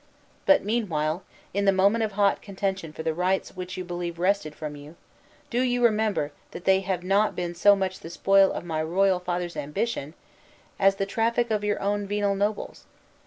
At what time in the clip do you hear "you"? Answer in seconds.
3.77-3.83, 4.75-4.95, 5.61-5.83